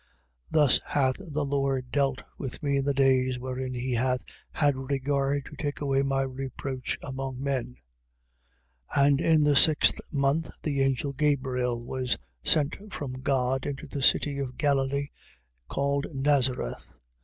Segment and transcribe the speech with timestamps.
[0.49, 5.45] Thus hath the Lord dealt with me in the days wherein he hath had regard
[5.45, 7.75] to take away my reproach among men.
[8.95, 9.05] 1:26.
[9.07, 14.39] And in the sixth month, the angel Gabriel was sent from God into a city
[14.39, 15.09] of Galilee,
[15.67, 16.97] called Nazareth, 1:27.